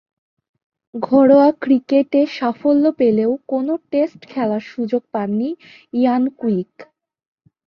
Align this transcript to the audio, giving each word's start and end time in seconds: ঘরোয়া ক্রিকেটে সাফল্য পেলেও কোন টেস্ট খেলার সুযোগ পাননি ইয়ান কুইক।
ঘরোয়া 0.93 1.49
ক্রিকেটে 1.61 2.21
সাফল্য 2.37 2.83
পেলেও 2.99 3.31
কোন 3.47 3.67
টেস্ট 3.91 4.19
খেলার 4.27 4.63
সুযোগ 4.73 5.01
পাননি 5.11 5.49
ইয়ান 5.93 6.23
কুইক। 6.39 6.73